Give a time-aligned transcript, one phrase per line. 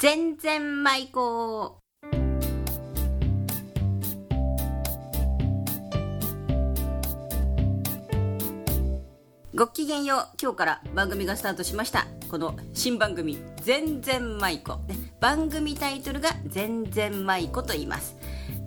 [0.00, 1.78] 全然舞子
[9.54, 10.28] ごきげんよう。
[10.40, 12.06] 今日から番組がスタートしました。
[12.30, 14.80] この新番組「全然舞子」、
[15.20, 18.16] 番組タイトルが「全然舞子」と言います。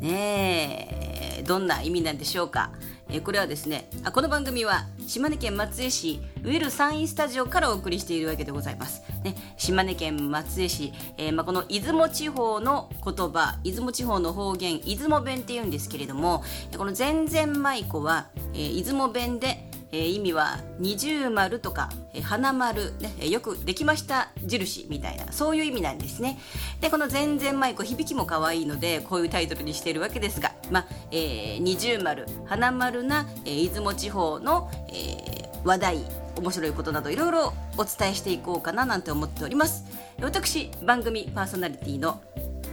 [0.02, 1.13] ねえ。
[1.42, 2.72] どんな意味なんでしょうか。
[3.10, 16.44] えこれはですねあこの番組は島根県松江市ウェルサインスタジオからお送りしているわけでございます、ね、島根県松江市、えー、まあ、この出雲地方の言葉出雲地方の方言出雲弁っていうんですけれども
[16.78, 26.40] この全然舞子は、え、出雲弁でえー、意味は二重丸とか、えー、花丸、ね、えよくできました印みたいなそういう意味なんですね。
[26.82, 35.98] でこの全然舞子響きも可愛いのでこういうタイトルにしているわけですが、まあえー、二重丸花丸な、えー、出雲地方の、えー、話題
[36.36, 39.86] 面白いことなどいろいろお伝えしていこうかななんて思っております。
[40.20, 42.22] 私番組パーソナリティの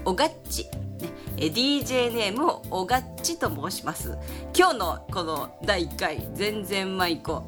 [0.06, 0.64] おがっち
[1.00, 4.16] ね、DJ ネームをおがっちと申します。
[4.57, 7.45] 今日のこの第1回「全然舞子」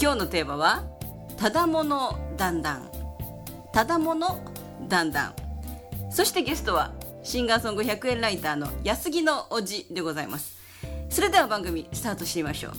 [0.00, 0.84] 今日のテーマは
[1.38, 2.90] 「ただものだんだん」
[3.72, 4.38] 「ただもの
[4.86, 5.34] だんだん」
[6.10, 6.92] そしてゲストは
[7.26, 10.56] シンガーソング100円ライターの安木のおじでございます。
[11.10, 12.72] それでは番組スタートしてみましょう。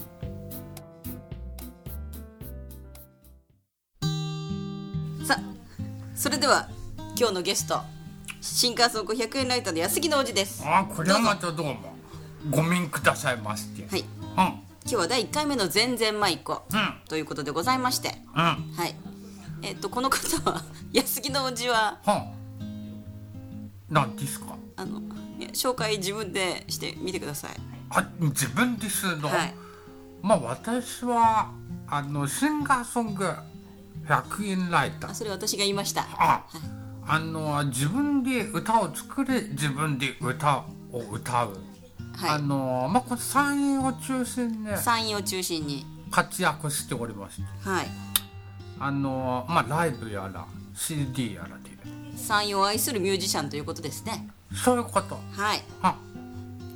[5.25, 5.41] さあ
[6.15, 6.69] それでは
[7.19, 7.81] 今日のゲスト
[8.39, 10.63] 新幹線500円ライターの安木のおじです。
[10.65, 11.75] あこれはまたどうも
[12.49, 13.85] ごめんくださいまして。
[13.89, 14.05] はい、うん、
[14.37, 18.95] 今日は第1回目の全然舞子、うん、ということでございまして、うん、はい。
[19.61, 21.99] えっ、ー、とこの方は安木のおじは、
[23.91, 24.57] は何ですか？
[24.75, 25.01] あの
[25.53, 27.51] 紹介自分でしてみてください。
[27.89, 29.53] あ自分ですの、はい、
[30.21, 31.51] まあ私は
[31.87, 33.25] あのシンガーソング
[34.07, 35.13] 100円ライター。
[35.13, 36.01] それ私が言いました。
[36.01, 36.57] あ、はい
[37.09, 41.57] あの自分で歌を作れ自分で歌を歌う、
[42.17, 45.85] はい、あのまあこれ山陰を中心に山陰を中心に。
[46.09, 47.69] 活躍しておりまして。
[47.69, 47.87] はい。
[48.79, 51.77] あのまあライブやら CD やらで
[52.17, 54.27] 山陰を愛するミュージシャンということですね。
[54.53, 55.17] そういうこと。
[55.31, 55.63] はい。
[55.81, 55.95] は。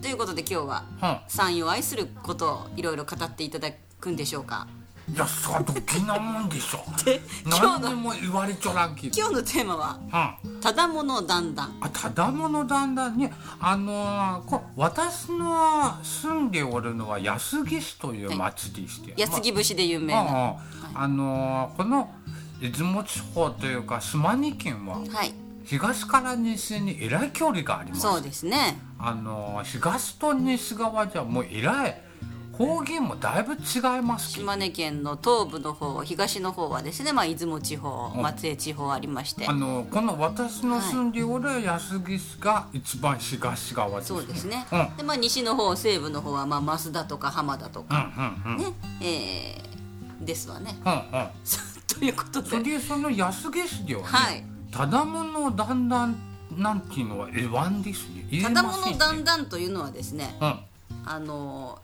[0.01, 0.83] ということで今日は
[1.27, 3.69] 山陰を愛することをいろいろ語っていただ
[3.99, 4.67] くんでしょうか。
[5.13, 6.85] いやさどきなもんでしょ
[7.43, 9.99] 今日のも言われちょらんき今日のテーマは
[10.61, 13.33] 「ただものだんだん」あただものだんだんね。
[13.59, 20.31] あのー、こ私の住んでおるのは安来市という町でして、はい、安来節で有名な、ま
[20.93, 22.09] あ、あのー、この
[22.61, 25.33] 出雲地方というか島根県は、はい、
[25.65, 28.01] 東から西にえらい距離があります。
[28.01, 28.77] そうですね。
[28.99, 32.01] あのー、東と西側じゃもうえらい
[32.61, 39.47] 方言もだいぶ違います島根県の東部の方東の方はですね、まあ、出雲地方松江地方ありまして。
[39.47, 44.19] あのこの私の住んでおる安来市が一番東側ですね。
[44.19, 48.11] そうですね、うん、でまあ、西の方西部の方は、まあ、増田とか浜田とか、
[48.45, 48.65] うんうんうん、ね。
[49.01, 51.29] えー、ですわね、うんうん、
[51.99, 52.49] ということで。
[52.49, 56.15] それでその安来市ではね、はい、ただものだんだん
[56.57, 58.41] なんていうのはえわんですね。
[58.41, 60.59] ただものだんだんというのはですね、うん、
[61.05, 61.79] あの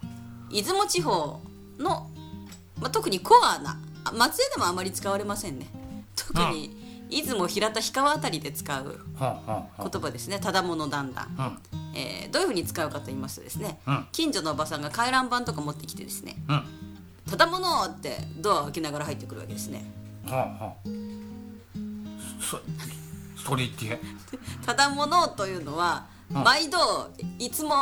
[0.50, 1.42] 出雲地方
[1.78, 2.10] の、
[2.80, 3.78] まあ、特にコアな
[4.14, 5.68] 松江でもあまり使われませんね。
[6.16, 11.62] 特に出雲平田氷川あたりで使う言葉ですね「ただものだんだん」
[11.96, 16.64] えー、どういうふうに使うかと言いますとですね、うん、近所のおばさんが回覧板とか持ってきてですね「うん、
[17.30, 19.86] ただもの!」ってドアを開けながら入ってくるわけですね。
[20.26, 20.90] はあはあ、
[22.42, 22.60] そ
[23.50, 24.00] それって。
[24.66, 26.78] ただものというのは毎度
[27.40, 27.74] いつも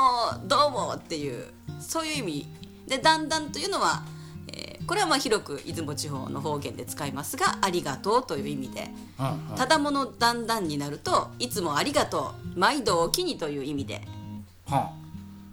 [0.45, 2.47] どうもっていうそういう意味。
[2.87, 4.03] でだんだんというのは、
[4.47, 8.91] えー、これはまあ広く出雲地方の方言で使いますがありがとうという意味で、
[9.55, 14.07] ただものだんだんになるといつもありがとう毎度おきにという意味で、
[14.67, 14.91] は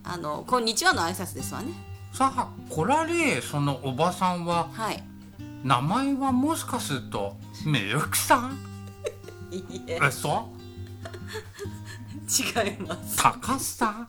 [0.05, 5.03] あ、あのこんにちはの挨拶ですわねさあこられそのおばさんは、はい、
[5.65, 8.59] 名前はもしかするとみゆきさん？
[9.51, 9.99] いえ。
[10.11, 10.63] そう
[12.33, 13.17] 違います。
[13.17, 14.09] 高さ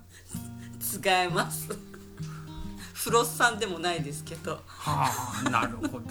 [1.02, 1.70] 違います
[2.94, 5.10] フロスさんでもないですけどは
[5.46, 6.02] あなるほど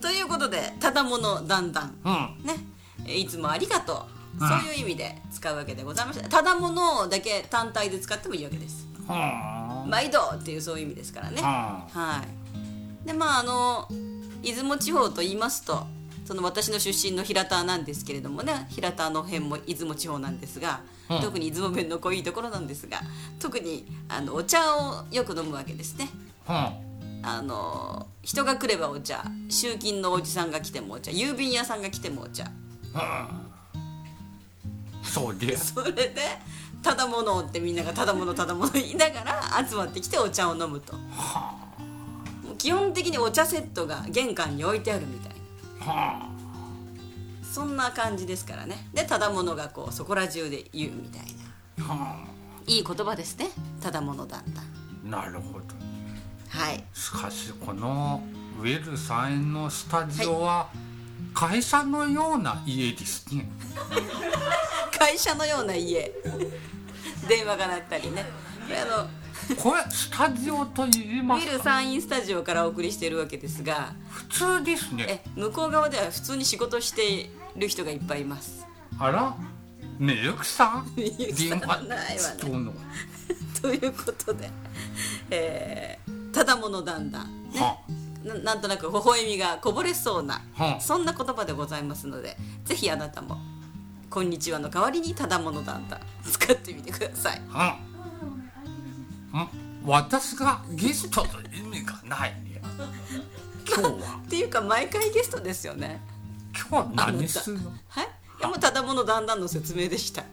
[0.00, 2.54] ということでただものだんだん、うん、ね
[3.06, 4.06] いつもありがと
[4.38, 9.55] う、そういう意味で使うわけでございましたただものだけ単体で使ってもいいわけです、はあ、
[9.86, 13.06] 毎度っていうそういう意味ですからね、はあ、はい。
[13.06, 13.88] でまああの
[14.42, 15.86] 出雲地方と言いますと
[16.24, 23.00] その私の出身の平田なんですけれどもね平田の辺も出雲地方なんですが、うん、特に出雲弁の濃いところなんですが
[23.38, 26.08] 特にあのお茶をよく飲むわけですね。
[26.48, 26.54] うん、
[27.24, 32.50] あの人が来ればお茶集金のおじさんが来てもお茶郵便屋さんが来てもお茶、
[35.04, 36.12] そうで それで
[36.86, 40.94] ただものってみんながただものただもの言いながら集まってきてお茶を飲むと。
[42.58, 45.32] 基本的にお茶セットが玄関に置いてあるみたい
[45.84, 46.28] な。
[47.42, 48.86] そんな感じですからね。
[48.94, 51.22] でただものがこうそこら中で言うみたい
[51.76, 52.18] な。
[52.68, 53.48] いい言葉ですね。
[53.80, 55.64] ただものだったあなるほど。
[56.50, 56.84] はい。
[56.94, 58.22] しかしこの
[58.60, 60.68] ウェルさんのスタジオは
[61.34, 63.46] 会社のような家ですね、
[64.98, 66.12] 会社のような家。
[67.28, 68.24] 電話が鳴ったりね。
[68.66, 69.08] これあの
[69.56, 71.52] これスタジオと言いウますか？
[71.52, 73.94] ィルサインスタジオからお送りしているわけですが。
[74.10, 75.22] 普通ですね。
[75.24, 78.66] え向こう側では普通に仕事している人がいっぱいいます。
[78.98, 79.34] あら？
[79.98, 80.92] ねゆきさん。
[80.96, 82.72] みゆきさんないわね。
[83.60, 84.50] ということで、
[85.30, 87.78] えーただものだんだん、ね、は
[88.22, 90.80] ななんとなく微笑みがこぼれそうな、はあ。
[90.82, 93.38] そんな言葉でございますのでぜひあなたも
[94.08, 97.42] 「こんにちは」の代わりにただものだんだん使ってみてください。
[97.48, 97.86] はん。
[99.84, 102.60] 私がゲストと意味がないね。
[103.66, 104.20] 今日は。
[104.24, 106.00] っていうか毎回ゲストですよね。
[106.54, 107.70] 今日は何するの？
[107.88, 108.04] はい？
[108.04, 108.08] い
[108.42, 110.24] やもうただものだんだんの説明でした。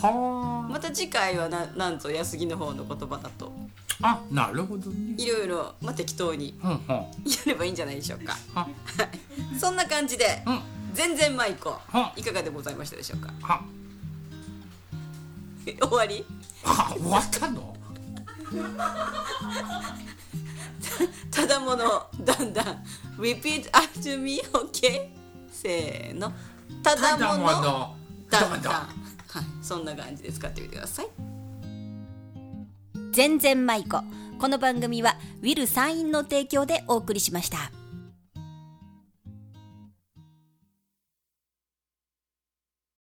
[0.00, 3.52] はまた次回はななんと安木の方の言葉だと。
[4.00, 5.14] ああなるほどね。
[5.18, 6.78] いろいろ、まあ、適当にうんうん。
[6.78, 7.04] や
[7.46, 8.36] ればいいんじゃないでしょうか。
[8.54, 8.62] は。
[8.62, 9.58] はい。
[9.58, 10.42] そんな感じで。
[10.46, 10.60] うん
[10.98, 12.12] 全然舞子は。
[12.16, 13.32] いかがでございましたでしょうか？
[13.40, 13.62] は。
[15.64, 16.24] え終わり？
[16.64, 17.76] は終わったの？
[21.30, 22.84] ただものだんだん。
[23.16, 25.08] Repeat after me OK
[25.52, 26.32] せーの。
[26.82, 27.94] ただもの
[28.28, 28.72] だんだん。
[28.72, 28.90] はい
[29.62, 31.08] そんな感じで使ってみてください。
[33.12, 34.02] 全然舞子
[34.40, 37.70] この番組はウィル・サインの提供でお送りしました